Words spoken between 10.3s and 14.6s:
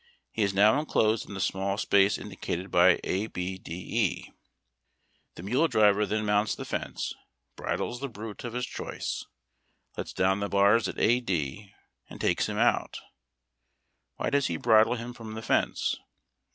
the bars at AD, and takes him out. Why does he